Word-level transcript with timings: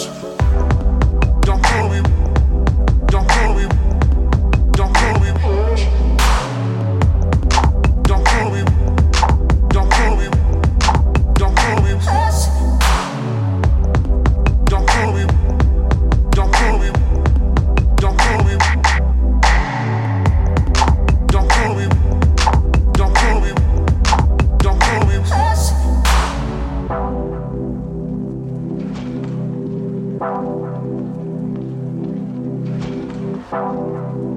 Belgium. 0.00 0.69
Música 33.52 34.29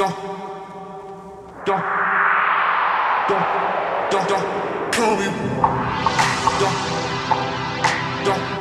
don't. 0.00 0.16
Don't. 1.66 1.84
Don't. 3.28 3.46
Don't, 4.10 4.28
don't, 4.28 4.92
tell 4.92 5.16
me, 5.16 5.26
don't. 8.24 8.59